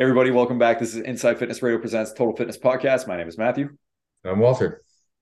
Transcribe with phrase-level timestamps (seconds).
[0.00, 0.78] everybody, welcome back.
[0.78, 3.06] This is Inside Fitness Radio presents Total Fitness Podcast.
[3.06, 3.68] My name is Matthew.
[4.24, 4.80] I'm Walter.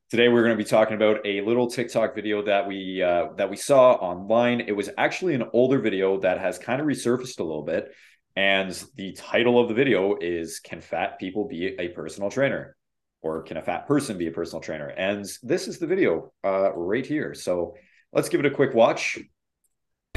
[0.09, 3.51] Today we're going to be talking about a little TikTok video that we uh, that
[3.51, 4.61] we saw online.
[4.61, 7.93] It was actually an older video that has kind of resurfaced a little bit,
[8.37, 12.77] and the title of the video is "Can Fat People Be a Personal Trainer?"
[13.21, 16.73] or "Can a Fat Person Be a Personal Trainer?" And this is the video uh,
[16.73, 17.35] right here.
[17.35, 17.75] So
[18.13, 19.19] let's give it a quick watch.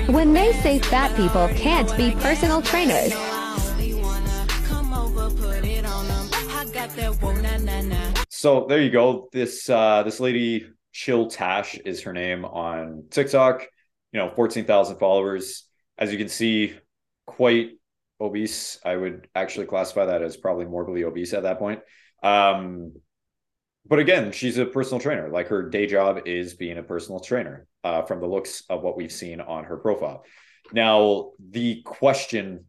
[0.05, 3.11] When they say fat people can't be personal trainers,
[8.29, 9.29] So there you go.
[9.31, 13.67] This uh, this lady Chill Tash is her name on TikTok.
[14.11, 15.67] You know, fourteen thousand followers.
[15.97, 16.73] As you can see,
[17.27, 17.71] quite
[18.19, 18.79] obese.
[18.83, 21.81] I would actually classify that as probably morbidly obese at that point.
[22.23, 22.93] Um,
[23.85, 25.29] but again, she's a personal trainer.
[25.29, 27.67] Like her day job is being a personal trainer.
[27.83, 30.23] Uh, from the looks of what we've seen on her profile.
[30.71, 32.65] Now, the question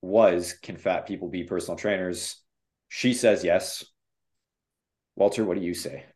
[0.00, 2.42] was, can fat people be personal trainers?
[2.88, 3.84] She says yes.
[5.16, 6.06] Walter, what do you say?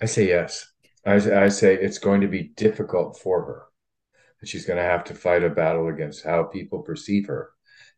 [0.00, 0.66] I say yes.
[1.04, 3.62] I, I say it's going to be difficult for her.
[4.44, 7.50] She's going to have to fight a battle against how people perceive her.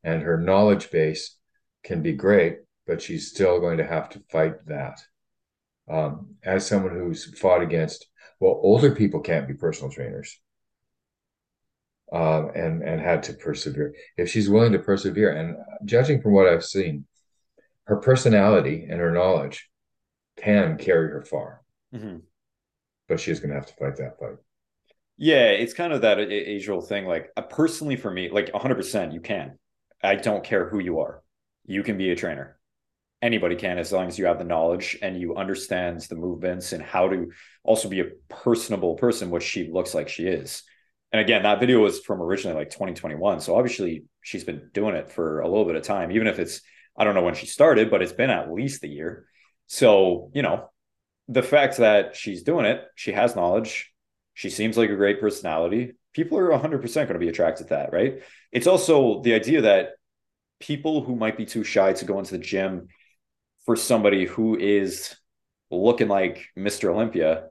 [0.02, 1.36] And her knowledge base
[1.84, 4.98] can be great, but she's still going to have to fight that.
[5.90, 8.06] Um, as someone who's fought against,
[8.38, 10.40] well, older people can't be personal trainers.
[12.12, 13.94] Um, and and had to persevere.
[14.16, 17.06] If she's willing to persevere, and judging from what I've seen,
[17.84, 19.70] her personality and her knowledge
[20.36, 21.62] can carry her far.
[21.94, 22.18] Mm-hmm.
[23.08, 24.36] But she's going to have to fight that fight.
[25.16, 27.04] Yeah, it's kind of that age old thing.
[27.04, 29.58] Like, uh, personally, for me, like 100%, you can.
[30.02, 31.22] I don't care who you are.
[31.66, 32.58] You can be a trainer.
[33.20, 36.82] Anybody can, as long as you have the knowledge and you understand the movements and
[36.82, 37.32] how to
[37.64, 40.62] also be a personable person, which she looks like she is.
[41.12, 43.40] And again, that video was from originally like 2021.
[43.40, 46.60] So obviously, she's been doing it for a little bit of time, even if it's
[46.96, 49.26] I don't know when she started, but it's been at least a year.
[49.66, 50.70] So, you know,
[51.28, 53.92] the fact that she's doing it, she has knowledge,
[54.34, 55.92] she seems like a great personality.
[56.12, 58.22] People are 100% going to be attracted to that, right?
[58.52, 59.90] It's also the idea that
[60.58, 62.88] people who might be too shy to go into the gym
[63.64, 65.14] for somebody who is
[65.70, 66.92] looking like Mr.
[66.92, 67.48] Olympia,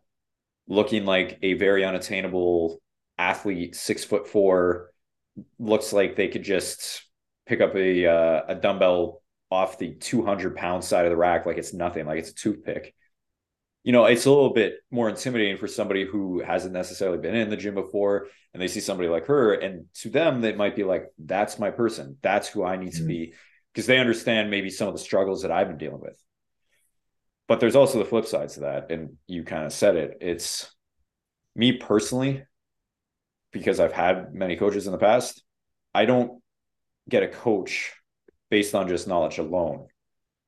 [0.68, 2.82] looking like a very unattainable
[3.20, 4.92] athlete, six foot four,
[5.60, 7.04] looks like they could just
[7.46, 9.22] pick up a uh, a dumbbell
[9.52, 12.96] off the 200 pound side of the rack like it's nothing, like it's a toothpick.
[13.84, 17.50] You know, it's a little bit more intimidating for somebody who hasn't necessarily been in
[17.50, 19.54] the gym before and they see somebody like her.
[19.54, 22.18] And to them, they might be like, that's my person.
[22.22, 23.02] That's who I need mm-hmm.
[23.02, 23.34] to be
[23.74, 26.22] because they understand maybe some of the struggles that I've been dealing with.
[27.48, 28.92] But there's also the flip sides to that.
[28.92, 30.18] And you kind of said it.
[30.22, 30.70] It's
[31.56, 32.44] me personally,
[33.52, 35.44] because I've had many coaches in the past,
[35.94, 36.42] I don't
[37.08, 37.94] get a coach
[38.50, 39.88] based on just knowledge alone.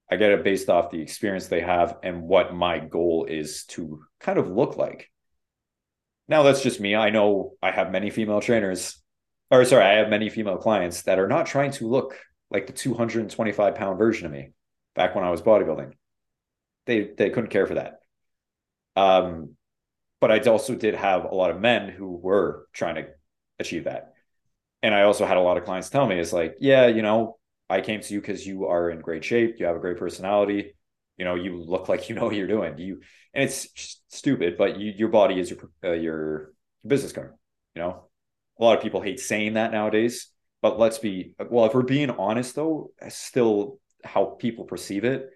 [0.10, 4.04] I get it based off the experience they have and what my goal is to
[4.20, 5.10] kind of look like.
[6.28, 6.96] Now, that's just me.
[6.96, 9.02] I know I have many female trainers,
[9.50, 12.18] or sorry, I have many female clients that are not trying to look
[12.50, 14.52] like the 225 pound version of me
[14.96, 15.94] back when I was bodybuilding.
[16.86, 18.00] They they couldn't care for that.
[18.96, 19.56] Um,
[20.22, 23.08] but I also did have a lot of men who were trying to
[23.60, 24.14] achieve that.
[24.84, 27.38] And I also had a lot of clients tell me, it's like, yeah, you know,
[27.70, 29.56] I came to you because you are in great shape.
[29.58, 30.76] You have a great personality.
[31.18, 32.78] You know, you look like you know what you're doing.
[32.78, 33.02] You
[33.34, 36.54] and it's stupid, but you, your body is your uh, your
[36.86, 37.34] business card.
[37.76, 38.06] You know,
[38.60, 40.28] a lot of people hate saying that nowadays.
[40.62, 41.66] But let's be well.
[41.66, 45.30] If we're being honest, though, still how people perceive it.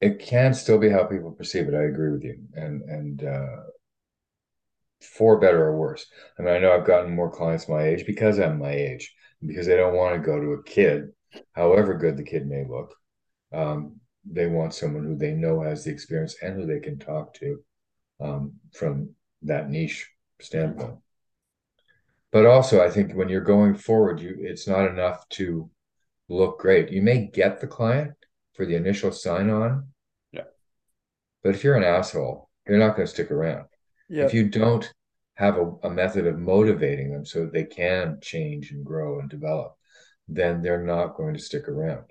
[0.00, 1.74] It can still be how people perceive it.
[1.74, 3.56] I agree with you, and and uh,
[5.00, 6.06] for better or worse.
[6.38, 9.66] I mean, I know I've gotten more clients my age because I'm my age, because
[9.66, 11.10] they don't want to go to a kid
[11.52, 12.94] however good the kid may look.
[13.52, 13.96] Um,
[14.30, 17.58] they want someone who they know has the experience and who they can talk to
[18.20, 19.10] um, from
[19.42, 20.08] that niche
[20.40, 20.98] standpoint.
[22.32, 25.70] But also, I think when you're going forward, you it's not enough to
[26.28, 26.90] look great.
[26.90, 28.12] You may get the client
[28.54, 29.88] for the initial sign on,
[30.30, 30.44] yeah.
[31.42, 33.64] But if you're an asshole, you're not going to stick around.
[34.10, 34.24] Yeah.
[34.24, 34.92] If you don't
[35.34, 39.30] have a, a method of motivating them so that they can change and grow and
[39.30, 39.76] develop,
[40.28, 42.04] then they're not going to stick around.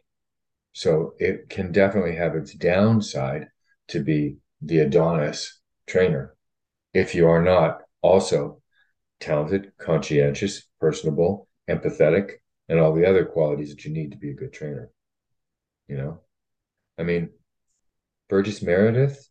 [0.74, 3.48] So it can definitely have its downside
[3.90, 6.36] to be the Adonis trainer
[6.94, 8.62] if you are not also
[9.19, 12.31] talented, conscientious, personable, empathetic,
[12.69, 14.90] and all the other qualities that you need to be a good trainer.
[15.88, 16.22] You know,
[16.98, 17.30] I mean,
[18.30, 19.28] Burgess Meredith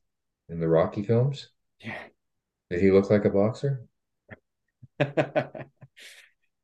[0.49, 1.49] in the Rocky films.
[1.81, 1.97] Yeah.
[2.70, 3.87] Did he look like a boxer?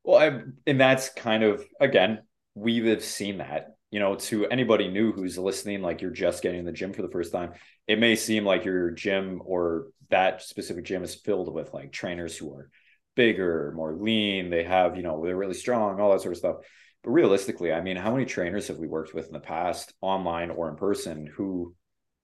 [0.03, 2.23] Well, I, and that's kind of again
[2.53, 6.65] we've seen that you know to anybody new who's listening like you're just getting in
[6.65, 7.53] the gym for the first time
[7.87, 12.37] it may seem like your gym or that specific gym is filled with like trainers
[12.37, 12.69] who are
[13.15, 16.57] bigger more lean they have you know they're really strong all that sort of stuff
[17.03, 20.51] but realistically i mean how many trainers have we worked with in the past online
[20.51, 21.73] or in person who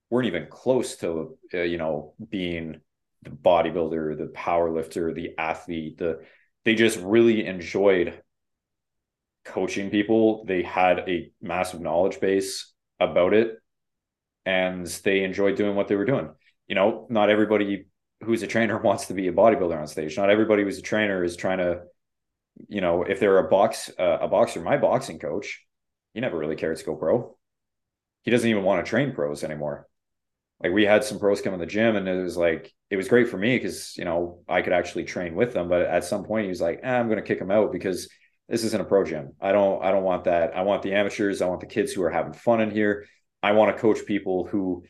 [0.10, 2.80] weren't even close to uh, you know being
[3.24, 6.22] the bodybuilder the power lifter the athlete the
[6.64, 8.22] they just really enjoyed
[9.44, 10.46] coaching people.
[10.46, 13.58] They had a massive knowledge base about it
[14.46, 16.30] and they enjoyed doing what they were doing.
[16.68, 17.86] You know, not everybody
[18.24, 20.18] who's a trainer wants to be a bodybuilder on stage.
[20.18, 21.82] Not everybody who's a trainer is trying to,
[22.68, 25.66] you know, if they're a box uh, a boxer, my boxing coach,
[26.14, 27.36] he never really cared to go pro.
[28.24, 29.88] He doesn't even want to train pros anymore.
[30.64, 33.08] Like we had some pros come in the gym and it was like it was
[33.08, 35.70] great for me because you know I could actually train with them.
[35.70, 38.10] But at some point he was like, eh, I'm gonna kick him out because
[38.48, 39.34] this isn't a pro gym.
[39.42, 40.56] I don't I don't want that.
[40.56, 41.42] I want the amateurs.
[41.42, 43.06] I want the kids who are having fun in here.
[43.42, 44.84] I want to coach people who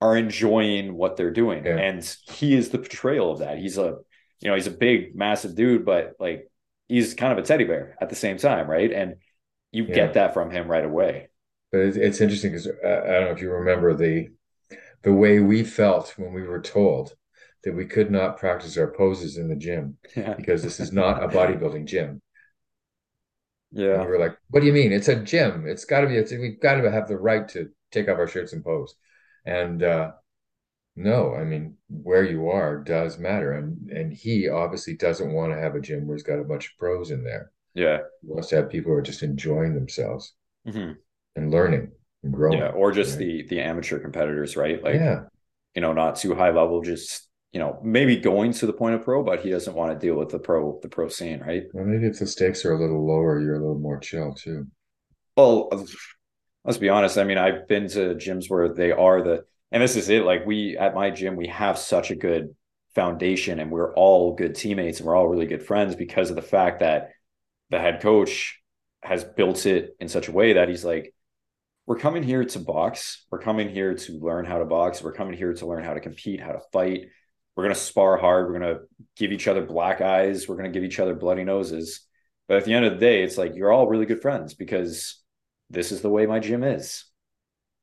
[0.00, 1.64] are enjoying what they're doing.
[1.64, 1.78] Yeah.
[1.78, 3.58] And he is the portrayal of that.
[3.58, 3.96] He's a
[4.40, 6.50] you know, he's a big, massive dude, but like
[6.88, 8.92] he's kind of a teddy bear at the same time, right?
[8.92, 9.16] And
[9.70, 9.94] you yeah.
[9.94, 11.28] get that from him right away.
[11.70, 14.28] But it's interesting because uh, I don't know if you remember the
[15.02, 17.14] the way we felt when we were told
[17.64, 20.34] that we could not practice our poses in the gym yeah.
[20.34, 22.20] because this is not a bodybuilding gym.
[23.70, 23.94] Yeah.
[23.94, 24.92] And we were like, what do you mean?
[24.92, 25.66] It's a gym.
[25.66, 28.28] It's got to be, it's, we've got to have the right to take off our
[28.28, 28.94] shirts and pose.
[29.46, 30.12] And uh,
[30.96, 33.52] no, I mean, where you are does matter.
[33.52, 36.66] And, and he obviously doesn't want to have a gym where he's got a bunch
[36.66, 37.50] of pros in there.
[37.74, 37.98] Yeah.
[38.20, 40.34] He wants to have people who are just enjoying themselves
[40.66, 40.92] mm-hmm.
[41.36, 42.58] and learning and growing.
[42.58, 42.68] Yeah.
[42.68, 43.18] Or just right?
[43.18, 44.82] the, the amateur competitors, right?
[44.82, 45.24] Like, yeah.
[45.74, 49.04] you know, not too high level, just you know, maybe going to the point of
[49.04, 51.64] pro, but he doesn't want to deal with the pro, the pro scene, right?
[51.74, 54.66] Well, maybe if the stakes are a little lower, you're a little more chill too.
[55.36, 55.68] Well,
[56.64, 57.18] let's be honest.
[57.18, 60.24] I mean, I've been to gyms where they are the, and this is it.
[60.24, 62.54] Like we at my gym, we have such a good
[62.94, 66.42] foundation, and we're all good teammates, and we're all really good friends because of the
[66.42, 67.10] fact that
[67.70, 68.60] the head coach
[69.02, 71.14] has built it in such a way that he's like,
[71.86, 73.26] we're coming here to box.
[73.30, 75.02] We're coming here to learn how to box.
[75.02, 77.08] We're coming here to learn how to compete, how to fight
[77.56, 78.46] we're going to spar hard.
[78.46, 78.80] We're going to
[79.16, 80.48] give each other black eyes.
[80.48, 82.00] We're going to give each other bloody noses.
[82.48, 85.22] But at the end of the day, it's like you're all really good friends because
[85.70, 87.04] this is the way my gym is.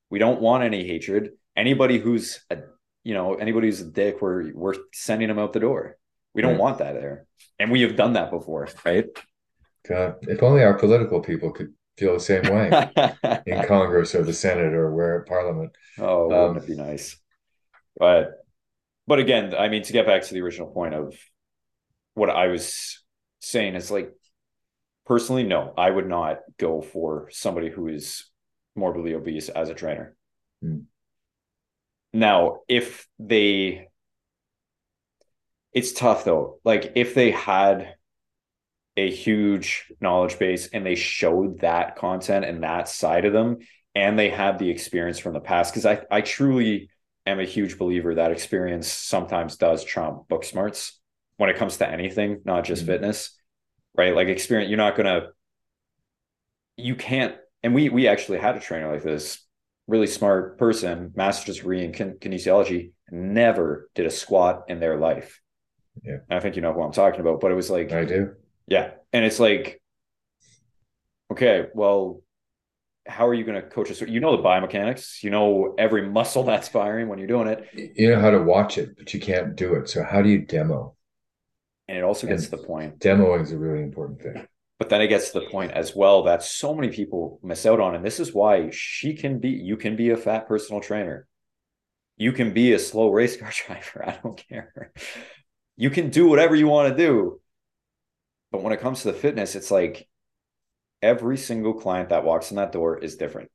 [0.09, 1.31] We don't want any hatred.
[1.55, 2.57] Anybody who's a,
[3.03, 5.97] you know, anybody who's a dick, we're we're sending them out the door.
[6.33, 6.59] We don't right.
[6.59, 7.25] want that there,
[7.59, 9.05] and we have done that before, right?
[9.87, 12.91] God, if only our political people could feel the same way
[13.45, 15.71] in Congress or the Senate or where Parliament.
[15.97, 17.17] Oh, wouldn't um, it be nice?
[17.97, 18.31] But
[19.05, 21.15] but again, I mean, to get back to the original point of
[22.13, 23.03] what I was
[23.39, 24.13] saying is like,
[25.05, 28.25] personally, no, I would not go for somebody who is
[28.75, 30.15] morbidly obese as a trainer.
[30.63, 30.83] Mm.
[32.13, 33.87] Now, if they,
[35.73, 36.59] it's tough though.
[36.63, 37.95] Like, if they had
[38.99, 43.57] a huge knowledge base and they showed that content and that side of them,
[43.95, 46.89] and they had the experience from the past, because I, I truly,
[47.25, 50.99] am a huge believer that experience sometimes does trump book smarts
[51.37, 52.91] when it comes to anything, not just mm-hmm.
[52.91, 53.37] fitness,
[53.95, 54.15] right?
[54.15, 55.27] Like experience, you're not gonna,
[56.75, 57.35] you can't.
[57.61, 59.45] And we we actually had a trainer like this,
[59.85, 65.41] really smart person, master's degree in kin- kinesiology, never did a squat in their life.
[66.01, 67.41] Yeah, and I think you know who I'm talking about.
[67.41, 68.33] But it was like I do.
[68.69, 69.81] Yeah, and it's like,
[71.31, 72.21] okay, well,
[73.07, 74.01] how are you going to coach us?
[74.01, 77.67] You know the biomechanics, you know every muscle that's firing when you're doing it.
[77.73, 79.89] You know how to watch it, but you can't do it.
[79.89, 80.95] So how do you demo?
[81.87, 82.99] And it also gets and to the point.
[82.99, 84.47] Demoing is a really important thing.
[84.77, 87.81] But then it gets to the point as well that so many people miss out
[87.81, 87.95] on.
[87.95, 91.27] And this is why she can be, you can be a fat personal trainer.
[92.15, 94.07] You can be a slow race car driver.
[94.07, 94.93] I don't care.
[95.75, 97.41] You can do whatever you want to do.
[98.51, 100.07] But when it comes to the fitness, it's like
[101.01, 103.49] every single client that walks in that door is different.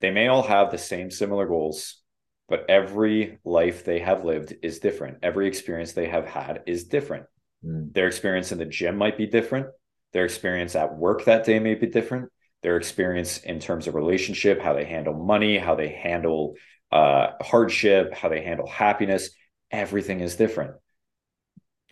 [0.00, 2.02] They may all have the same similar goals,
[2.48, 5.18] but every life they have lived is different.
[5.22, 7.26] Every experience they have had is different.
[7.64, 7.92] Mm.
[7.92, 9.68] Their experience in the gym might be different.
[10.12, 12.30] Their experience at work that day may be different.
[12.62, 16.54] Their experience in terms of relationship, how they handle money, how they handle
[16.90, 19.30] uh, hardship, how they handle happiness,
[19.70, 20.74] everything is different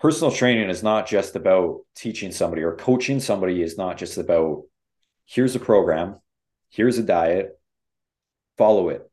[0.02, 4.64] personal training is not just about teaching somebody or coaching somebody is not just about
[5.26, 6.16] here's a program,
[6.71, 7.56] here's a diet,
[8.59, 9.09] follow it.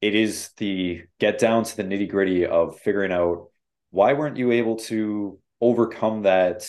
[0.00, 3.48] It is the get down to the nitty gritty of figuring out
[3.90, 6.66] why weren't you able to overcome that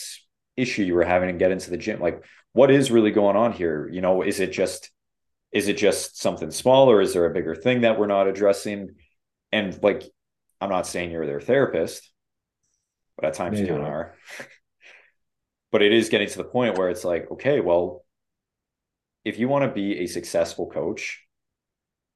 [0.54, 2.00] issue you were having and get into the gym.
[2.00, 2.22] Like,
[2.52, 3.88] what is really going on here?
[3.90, 4.90] You know, is it just
[5.52, 8.90] is it just something small or is there a bigger thing that we're not addressing?
[9.52, 10.02] And like,
[10.60, 12.10] I'm not saying you're their therapist,
[13.18, 14.14] but at times Maybe you are.
[15.72, 18.04] but it is getting to the point where it's like, okay, well,
[19.24, 21.24] if you want to be a successful coach,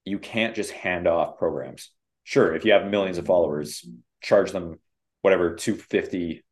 [0.04, 1.90] you can't just hand off programs.
[2.25, 3.85] Sure, if you have millions of followers,
[4.21, 4.78] charge them
[5.23, 6.44] whatever 250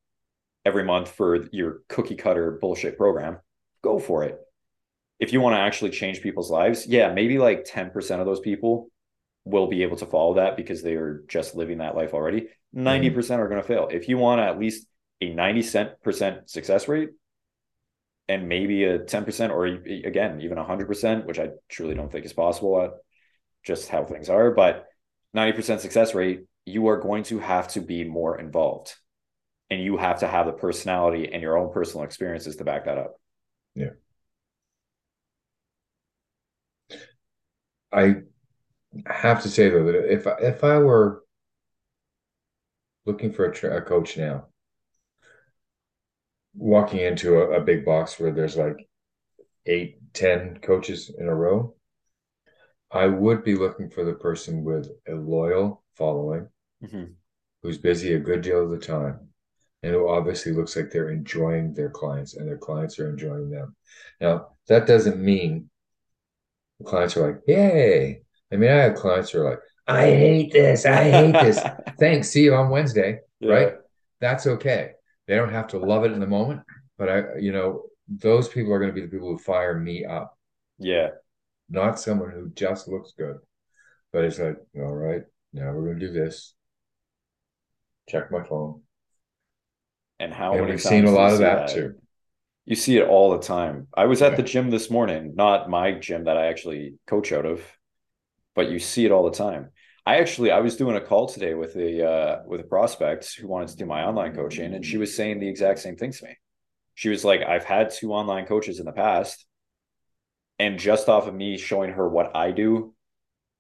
[0.64, 3.38] every month for your cookie cutter bullshit program.
[3.82, 4.38] Go for it.
[5.20, 8.90] If you want to actually change people's lives, yeah, maybe like 10% of those people
[9.44, 12.48] will be able to follow that because they are just living that life already.
[12.74, 13.88] 90% are going to fail.
[13.90, 14.86] If you want at least
[15.20, 17.10] a 90 percent success rate
[18.28, 22.82] and maybe a 10% or again, even 100%, which I truly don't think is possible
[22.82, 22.90] at
[23.64, 24.86] just how things are, but
[25.36, 28.94] 90% success rate, you are going to have to be more involved
[29.70, 32.98] and you have to have the personality and your own personal experiences to back that
[32.98, 33.20] up.
[33.74, 33.90] Yeah.
[37.92, 38.16] I
[39.06, 41.22] have to say though that if if I were
[43.10, 44.46] looking for a, tra- a coach now,
[46.54, 48.88] walking into a, a, big box where there's like
[49.66, 51.74] eight, ten coaches in a row,
[52.90, 56.48] I would be looking for the person with a loyal following,
[56.82, 57.12] mm-hmm.
[57.62, 59.28] who's busy a good deal of the time,
[59.82, 63.74] and who obviously looks like they're enjoying their clients and their clients are enjoying them.
[64.20, 65.68] Now, that doesn't mean
[66.78, 68.22] the clients are like, yay.
[68.52, 70.86] I mean, I have clients who are like, I hate this.
[70.86, 71.60] I hate this.
[71.98, 72.28] Thanks.
[72.28, 73.20] See you on Wednesday.
[73.40, 73.52] Yeah.
[73.52, 73.72] Right.
[74.20, 74.92] That's okay.
[75.26, 76.62] They don't have to love it in the moment,
[76.98, 80.04] but I, you know, those people are going to be the people who fire me
[80.04, 80.36] up.
[80.78, 81.10] Yeah.
[81.68, 83.36] Not someone who just looks good,
[84.12, 85.22] but it's like, all right,
[85.52, 86.54] now we're going to do this.
[88.08, 88.82] Check my phone.
[90.18, 91.94] And how and we've seen a lot of that, that, too.
[92.66, 93.86] You see it all the time.
[93.96, 94.36] I was at yeah.
[94.36, 97.62] the gym this morning, not my gym that I actually coach out of,
[98.54, 99.70] but you see it all the time.
[100.06, 103.46] I actually I was doing a call today with a uh, with a prospect who
[103.46, 106.24] wanted to do my online coaching, and she was saying the exact same thing to
[106.24, 106.36] me.
[106.94, 109.46] She was like, "I've had two online coaches in the past,
[110.58, 112.94] and just off of me showing her what I do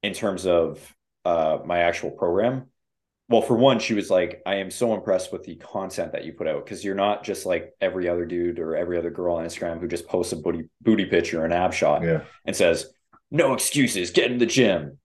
[0.02, 0.94] in terms of
[1.24, 2.66] uh, my actual program."
[3.28, 6.32] Well, for one, she was like, "I am so impressed with the content that you
[6.32, 9.44] put out because you're not just like every other dude or every other girl on
[9.44, 12.22] Instagram who just posts a booty booty picture or an ab shot yeah.
[12.46, 12.92] and says."
[13.30, 14.98] No excuses, get in the gym.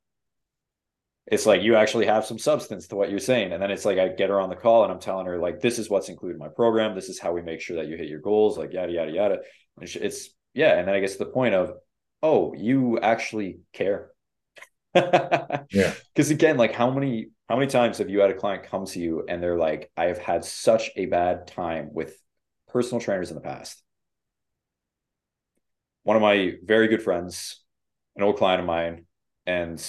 [1.28, 3.52] It's like you actually have some substance to what you're saying.
[3.52, 5.60] And then it's like i get her on the call and i'm telling her like
[5.60, 6.94] this is what's included in my program.
[6.94, 9.38] This is how we make sure that you hit your goals like yada yada yada.
[9.80, 10.78] And it's yeah.
[10.78, 11.74] And then i get to the point of
[12.22, 14.12] oh you actually care.
[14.96, 15.94] Yeah.
[16.14, 19.00] Because again like how many how many times have you had a client come to
[19.00, 22.16] you and they're like i have had such a bad time with
[22.68, 23.82] personal trainers in the past.
[26.04, 27.65] One of my very good friends
[28.16, 29.06] an old client of mine
[29.46, 29.82] and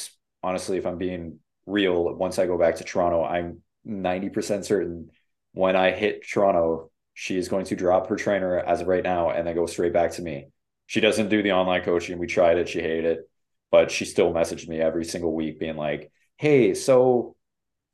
[0.42, 5.10] honestly, if I'm being real, once I go back to Toronto, I'm 90% certain
[5.52, 9.30] when I hit Toronto, she is going to drop her trainer as of right now
[9.30, 10.48] and then go straight back to me.
[10.86, 12.18] She doesn't do the online coaching.
[12.18, 12.68] We tried it.
[12.68, 13.30] She hated it,
[13.70, 17.36] but she still messaged me every single week being like, Hey, so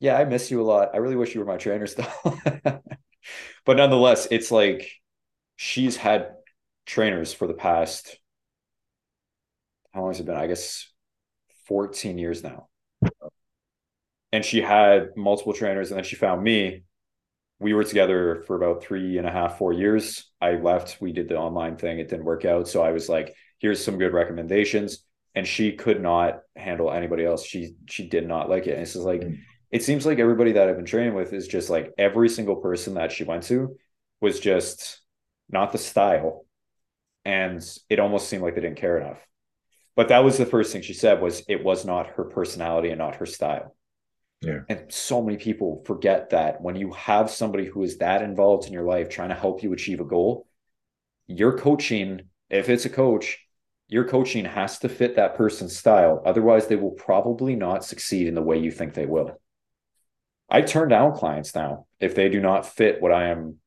[0.01, 0.91] yeah, I miss you a lot.
[0.93, 2.13] I really wish you were my trainer still.
[3.65, 4.91] but nonetheless, it's like
[5.55, 6.33] she's had
[6.85, 8.19] trainers for the past,
[9.93, 10.37] how long has it been?
[10.37, 10.89] I guess
[11.67, 12.69] 14 years now.
[14.33, 16.85] And she had multiple trainers, and then she found me.
[17.59, 20.31] We were together for about three and a half, four years.
[20.41, 21.01] I left.
[21.01, 21.99] We did the online thing.
[21.99, 22.67] It didn't work out.
[22.67, 25.05] So I was like, here's some good recommendations.
[25.35, 27.45] And she could not handle anybody else.
[27.45, 28.73] She she did not like it.
[28.73, 29.39] And it's just like mm.
[29.71, 32.95] it seems like everybody that I've been training with is just like every single person
[32.95, 33.77] that she went to
[34.21, 35.01] was just
[35.49, 36.45] not the style.
[37.25, 39.19] And it almost seemed like they didn't care enough.
[39.95, 42.99] But that was the first thing she said was it was not her personality and
[42.99, 43.77] not her style.
[44.41, 44.61] Yeah.
[44.69, 48.73] And so many people forget that when you have somebody who is that involved in
[48.73, 50.47] your life trying to help you achieve a goal,
[51.27, 53.39] your coaching, if it's a coach,
[53.89, 56.23] your coaching has to fit that person's style.
[56.25, 59.41] Otherwise, they will probably not succeed in the way you think they will.
[60.49, 63.59] I turn down clients now if they do not fit what I am.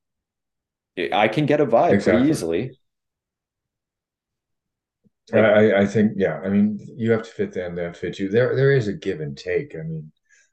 [1.11, 2.19] I can get a vibe exactly.
[2.19, 2.79] pretty easily.
[5.33, 6.39] I, I think, yeah.
[6.43, 8.29] I mean, you have to fit them; they have to fit you.
[8.29, 9.75] There, there is a give and take.
[9.75, 10.11] I mean,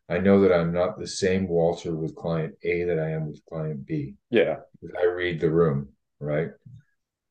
[0.09, 3.45] I know that I'm not the same Walter with client A that I am with
[3.45, 4.15] client B.
[4.31, 4.57] Yeah,
[4.99, 5.89] I read the room,
[6.21, 6.49] right?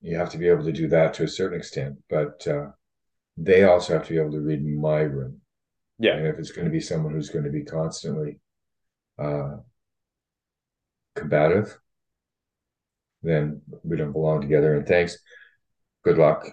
[0.01, 2.67] You have to be able to do that to a certain extent, but uh,
[3.37, 5.41] they also have to be able to read my room.
[5.97, 8.39] Yeah, and if it's going to be someone who's going to be constantly
[9.17, 9.57] uh,
[11.15, 11.77] combative,
[13.23, 14.75] then we don't belong together.
[14.75, 15.17] And thanks.
[16.03, 16.47] Good luck.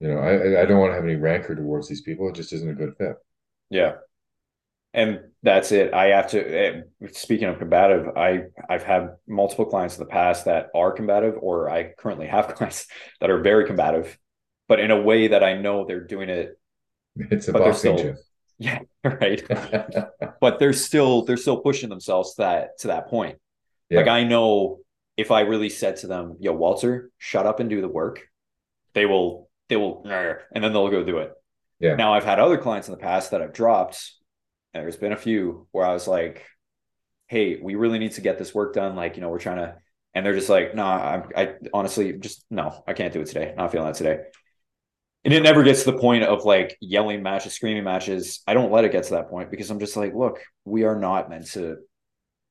[0.00, 2.28] You know, I I don't want to have any rancor towards these people.
[2.28, 3.16] It just isn't a good fit.
[3.68, 3.96] Yeah.
[4.92, 5.94] And that's it.
[5.94, 6.80] I have to eh,
[7.12, 11.70] speaking of combative, I I've had multiple clients in the past that are combative, or
[11.70, 12.86] I currently have clients
[13.20, 14.18] that are very combative,
[14.68, 16.58] but in a way that I know they're doing it.
[17.16, 18.16] It's a boxing still, gym.
[18.58, 19.42] Yeah, right.
[20.40, 23.38] but they're still they're still pushing themselves to that to that point.
[23.90, 23.98] Yeah.
[23.98, 24.80] Like I know
[25.16, 28.26] if I really said to them, "Yo, Walter, shut up and do the work,"
[28.92, 30.02] they will they will,
[30.54, 31.32] and then they'll go do it.
[31.78, 31.94] Yeah.
[31.94, 34.12] Now I've had other clients in the past that I've dropped,
[34.74, 36.44] and there's been a few where I was like,
[37.28, 38.96] "Hey, we really need to get this work done.
[38.96, 39.76] Like, you know, we're trying to,"
[40.12, 43.26] and they're just like, "No, nah, I'm, I honestly just no, I can't do it
[43.26, 43.54] today.
[43.56, 44.20] Not feeling that today."
[45.24, 48.42] And it never gets to the point of like yelling matches, screaming matches.
[48.46, 50.98] I don't let it get to that point because I'm just like, look, we are
[50.98, 51.78] not meant to.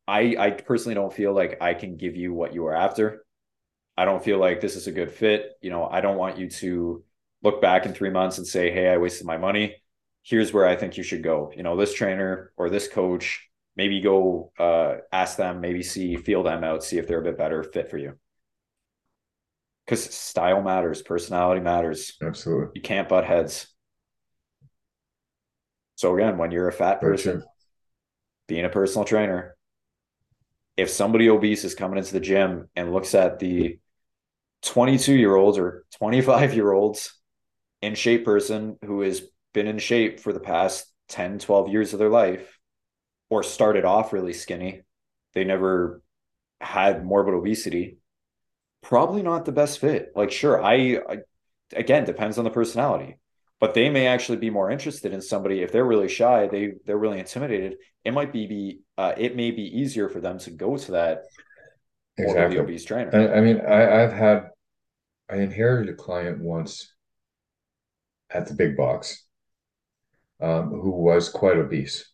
[0.07, 3.25] I I personally don't feel like I can give you what you are after.
[3.97, 5.51] I don't feel like this is a good fit.
[5.61, 7.03] You know, I don't want you to
[7.43, 9.75] look back in three months and say, hey, I wasted my money.
[10.23, 11.51] Here's where I think you should go.
[11.55, 16.43] You know, this trainer or this coach, maybe go uh, ask them, maybe see, feel
[16.43, 18.17] them out, see if they're a bit better fit for you.
[19.85, 22.15] Because style matters, personality matters.
[22.21, 22.67] Absolutely.
[22.75, 23.67] You can't butt heads.
[25.95, 27.43] So again, when you're a fat person,
[28.47, 29.55] being a personal trainer,
[30.77, 33.79] if somebody obese is coming into the gym and looks at the
[34.63, 37.19] 22 year olds or 25 year olds
[37.81, 39.21] in shape person who has
[39.53, 42.59] been in shape for the past 10, 12 years of their life
[43.29, 44.81] or started off really skinny.
[45.33, 46.01] They never
[46.61, 47.97] had morbid obesity.
[48.81, 50.11] Probably not the best fit.
[50.15, 51.17] Like, sure, I, I
[51.75, 53.17] again depends on the personality
[53.59, 56.97] but they may actually be more interested in somebody if they're really shy they they're
[56.97, 60.77] really intimidated it might be be uh, it may be easier for them to go
[60.77, 61.23] to that
[62.17, 62.59] exactly.
[62.59, 64.49] obese trainer I, I mean I, i've had
[65.29, 66.93] i inherited a client once
[68.31, 69.25] at the big box
[70.41, 72.11] um, who was quite obese.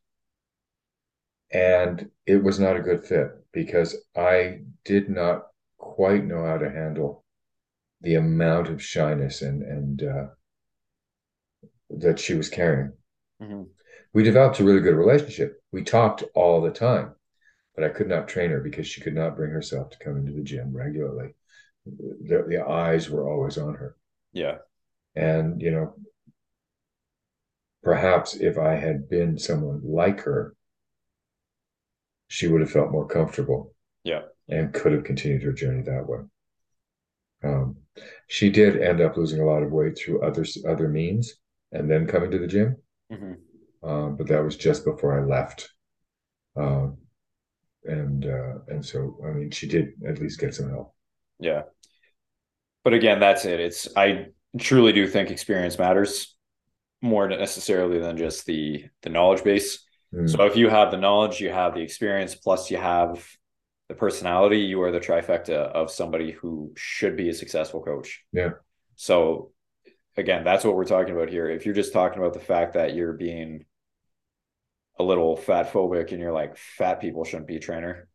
[1.51, 5.47] And it was not a good fit because I did not
[5.77, 7.23] quite know how to handle
[8.01, 10.25] the amount of shyness and and uh,
[11.89, 12.93] that she was carrying.
[13.41, 13.63] Mm-hmm.
[14.13, 15.61] We developed a really good relationship.
[15.71, 17.15] We talked all the time,
[17.75, 20.33] but I could not train her because she could not bring herself to come into
[20.33, 21.35] the gym regularly.
[21.85, 23.95] The, the eyes were always on her.
[24.33, 24.57] Yeah.
[25.15, 25.95] And, you know,
[27.83, 30.55] perhaps if I had been someone like her,
[32.27, 33.73] she would have felt more comfortable.
[34.03, 34.21] Yeah.
[34.49, 36.19] And could have continued her journey that way.
[37.43, 37.77] Um,
[38.27, 41.35] she did end up losing a lot of weight through other other means,
[41.71, 42.77] and then coming to the gym.
[43.11, 43.87] Mm-hmm.
[43.87, 45.69] Um, but that was just before I left,
[46.55, 46.97] um,
[47.83, 50.93] and uh, and so I mean, she did at least get some help.
[51.39, 51.63] Yeah,
[52.83, 53.59] but again, that's it.
[53.59, 54.27] It's I
[54.59, 56.35] truly do think experience matters
[57.01, 59.85] more necessarily than just the the knowledge base.
[60.13, 60.29] Mm.
[60.29, 63.27] So if you have the knowledge, you have the experience, plus you have
[63.89, 68.23] the personality, you are the trifecta of somebody who should be a successful coach.
[68.31, 68.51] Yeah.
[68.95, 69.51] So
[70.17, 71.49] again, that's what we're talking about here.
[71.49, 73.65] If you're just talking about the fact that you're being
[74.97, 78.07] a little fat phobic and you're like fat people shouldn't be a trainer,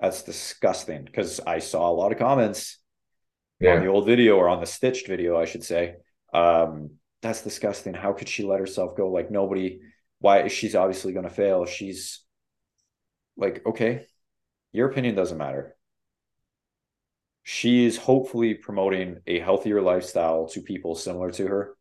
[0.00, 1.04] that's disgusting.
[1.04, 2.78] Because I saw a lot of comments
[3.62, 3.74] yeah.
[3.74, 5.96] on the old video or on the stitched video, I should say,
[6.34, 7.94] um, that's disgusting.
[7.94, 9.10] How could she let herself go?
[9.10, 9.80] Like nobody,
[10.18, 11.64] why she's obviously going to fail.
[11.64, 12.20] She's
[13.36, 14.06] like, okay,
[14.72, 15.76] your opinion doesn't matter.
[17.44, 21.76] She's hopefully promoting a healthier lifestyle to people similar to her.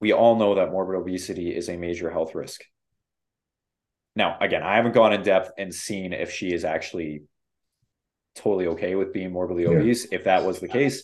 [0.00, 2.62] We all know that morbid obesity is a major health risk.
[4.14, 7.22] Now, again, I haven't gone in depth and seen if she is actually
[8.36, 9.70] totally okay with being morbidly yeah.
[9.70, 10.06] obese.
[10.12, 11.02] If that was the case,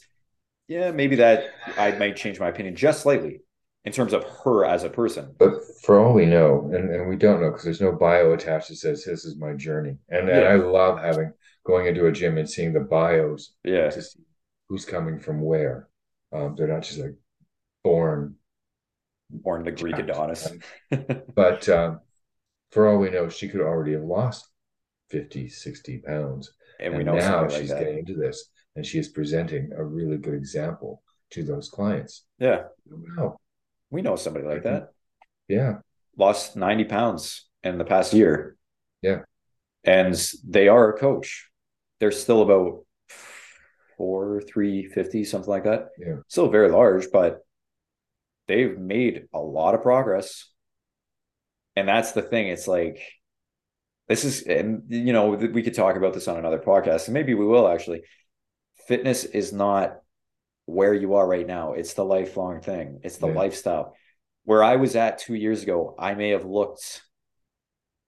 [0.68, 3.40] yeah, maybe that I might change my opinion just slightly
[3.84, 5.34] in terms of her as a person.
[5.38, 8.68] But for all we know, and, and we don't know because there's no bio attached
[8.68, 9.96] that says this is my journey.
[10.08, 10.38] And, yeah.
[10.38, 11.32] and I love having
[11.64, 13.90] going into a gym and seeing the bios yeah.
[13.90, 14.20] to see
[14.68, 15.88] who's coming from where.
[16.32, 17.16] Um, they're not just like
[17.84, 18.36] born
[19.28, 20.52] born the Greek Adonis.
[21.34, 22.00] but um,
[22.70, 24.48] for all we know, she could already have lost
[25.10, 26.52] 50, 60 pounds.
[26.82, 29.84] And, and we know now she's like getting into this and she is presenting a
[29.84, 32.24] really good example to those clients.
[32.38, 32.64] Yeah.
[33.16, 33.38] Wow.
[33.90, 34.82] We know somebody like that.
[34.82, 35.54] Mm-hmm.
[35.54, 35.74] Yeah.
[36.16, 38.56] Lost 90 pounds in the past year.
[39.00, 39.20] Yeah.
[39.84, 40.14] And
[40.46, 41.48] they are a coach.
[42.00, 42.84] They're still about
[43.96, 45.88] four, three fifty, something like that.
[45.98, 46.16] Yeah.
[46.28, 47.40] Still very large, but
[48.48, 50.48] they've made a lot of progress.
[51.76, 52.48] And that's the thing.
[52.48, 53.00] It's like
[54.08, 57.34] this is and you know, we could talk about this on another podcast, and maybe
[57.34, 58.02] we will actually
[58.86, 59.98] fitness is not
[60.66, 61.72] where you are right now.
[61.72, 63.00] It's the lifelong thing.
[63.02, 63.34] It's the yeah.
[63.34, 63.96] lifestyle.
[64.44, 67.02] Where I was at two years ago, I may have looked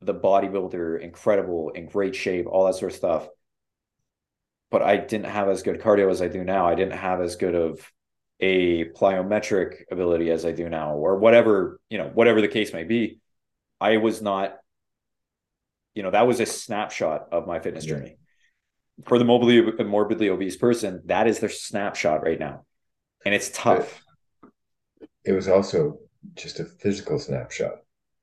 [0.01, 3.29] the bodybuilder, incredible, in great shape, all that sort of stuff.
[4.71, 6.67] But I didn't have as good cardio as I do now.
[6.67, 7.91] I didn't have as good of
[8.41, 12.85] a plyometric ability as I do now, or whatever, you know, whatever the case may
[12.85, 13.21] be.
[13.81, 14.57] I was not,
[15.95, 18.19] you know, that was a snapshot of my fitness journey.
[19.07, 22.65] For the morbidly morbidly obese person, that is their snapshot right now.
[23.25, 24.03] And it's tough.
[25.25, 25.99] It was also
[26.35, 27.73] just a physical snapshot.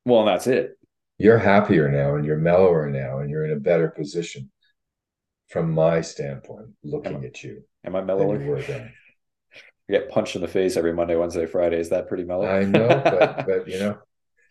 [0.06, 0.78] Well, that's it.
[1.18, 4.50] You're happier now and you're mellower now and you're in a better position
[5.50, 7.64] from my standpoint, looking am at you.
[7.84, 8.42] Am I mellower?
[8.42, 8.92] You were then.
[9.90, 11.80] I get punched in the face every Monday, Wednesday, Friday.
[11.80, 12.48] Is that pretty mellow?
[12.48, 13.98] I know, but but you know,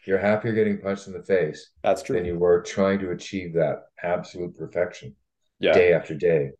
[0.07, 1.71] you're happier getting punched in the face.
[1.83, 2.17] That's true.
[2.17, 5.15] Than you were trying to achieve that absolute perfection.
[5.59, 5.73] Yeah.
[5.73, 6.53] Day after day,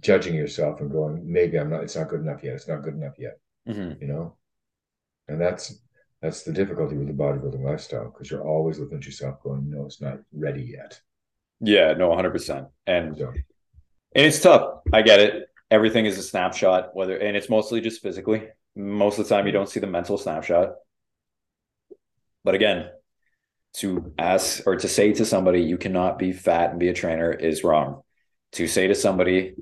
[0.00, 1.82] judging yourself and going, maybe I'm not.
[1.82, 2.54] It's not good enough yet.
[2.54, 3.38] It's not good enough yet.
[3.68, 4.02] Mm-hmm.
[4.02, 4.36] You know,
[5.28, 5.80] and that's
[6.22, 9.86] that's the difficulty with the bodybuilding lifestyle because you're always looking at yourself going, no,
[9.86, 11.00] it's not ready yet.
[11.60, 12.68] Yeah, no, 100%.
[12.86, 13.28] And, so.
[13.28, 14.80] and it's tough.
[14.92, 15.48] I get it.
[15.70, 18.44] Everything is a snapshot, whether, and it's mostly just physically.
[18.76, 20.74] Most of the time, you don't see the mental snapshot.
[22.44, 22.90] But again,
[23.74, 27.32] to ask or to say to somebody, you cannot be fat and be a trainer
[27.32, 28.02] is wrong.
[28.52, 29.54] To say to somebody,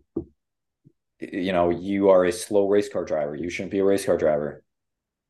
[1.20, 4.16] you know, you are a slow race car driver, you shouldn't be a race car
[4.16, 4.64] driver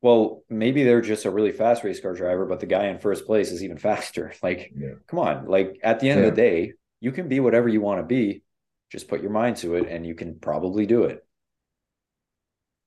[0.01, 3.25] well, maybe they're just a really fast race car driver, but the guy in first
[3.25, 4.33] place is even faster.
[4.41, 4.95] Like, yeah.
[5.07, 5.45] come on.
[5.45, 6.27] Like at the end yeah.
[6.27, 8.43] of the day, you can be whatever you want to be.
[8.91, 11.25] Just put your mind to it and you can probably do it.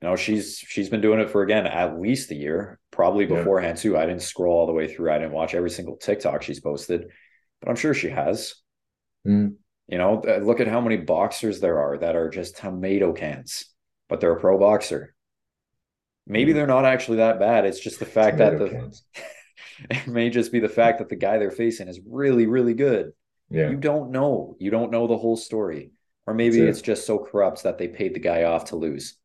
[0.03, 3.79] You know, she's she's been doing it for again at least a year, probably beforehand
[3.79, 3.83] yeah.
[3.83, 3.97] too.
[3.97, 5.11] I didn't scroll all the way through.
[5.11, 7.07] I didn't watch every single TikTok she's posted,
[7.61, 8.57] but I'm sure she has.
[9.27, 9.55] Mm.
[9.87, 13.67] You know, look at how many boxers there are that are just tomato cans,
[14.09, 15.15] but they're a pro boxer
[16.27, 17.67] maybe they're not actually that bad.
[17.67, 18.93] It's just the fact that the
[19.91, 23.13] it may just be the fact that the guy they're facing is really, really good.
[23.51, 23.71] Yeah.
[23.71, 24.57] You don't know.
[24.59, 25.91] You don't know the whole story.
[26.27, 29.19] Or maybe it's just so corrupt that they paid the guy off to lose.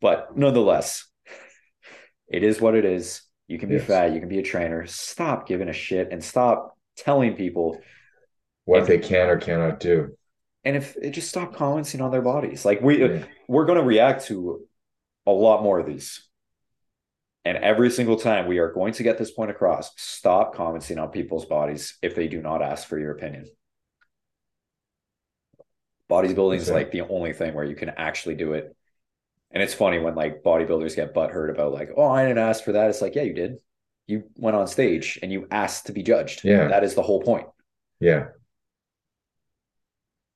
[0.00, 1.06] But nonetheless,
[2.28, 3.22] it is what it is.
[3.48, 3.84] You can be yes.
[3.84, 4.86] fat, you can be a trainer.
[4.86, 7.80] Stop giving a shit and stop telling people
[8.64, 10.16] what if, they can or cannot do.
[10.64, 12.64] And if it just stop commenting on their bodies.
[12.64, 13.24] Like we yeah.
[13.48, 14.66] we're gonna react to
[15.26, 16.22] a lot more of these.
[17.44, 21.10] And every single time we are going to get this point across, stop commenting on
[21.10, 23.46] people's bodies if they do not ask for your opinion.
[26.10, 28.75] Bodybuilding is like the only thing where you can actually do it.
[29.56, 32.72] And it's funny when like bodybuilders get butthurt about like, oh, I didn't ask for
[32.72, 32.90] that.
[32.90, 33.56] It's like, yeah, you did.
[34.06, 36.44] You went on stage and you asked to be judged.
[36.44, 36.68] Yeah.
[36.68, 37.46] That is the whole point.
[37.98, 38.26] Yeah.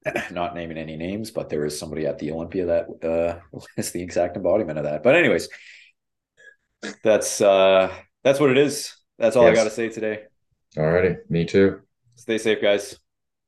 [0.30, 4.02] not naming any names, but there is somebody at the Olympia that uh, is the
[4.02, 5.02] exact embodiment of that.
[5.02, 5.50] But anyways,
[7.04, 7.92] that's uh,
[8.24, 8.96] that's what it is.
[9.18, 9.52] That's all yes.
[9.52, 10.22] I got to say today.
[10.78, 11.80] Alrighty, me too.
[12.16, 12.98] Stay safe, guys.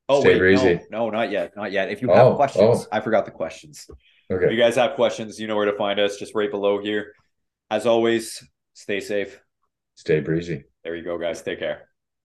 [0.07, 1.89] Oh Stay wait, no, no, not yet, not yet.
[1.89, 2.87] If you have oh, questions, oh.
[2.91, 3.87] I forgot the questions.
[4.31, 4.45] Okay.
[4.45, 6.17] If you guys have questions, you know where to find us.
[6.17, 7.13] Just right below here.
[7.69, 9.39] As always, stay safe.
[9.95, 10.65] Stay breezy.
[10.83, 11.41] There you go, guys.
[11.41, 11.89] Take care.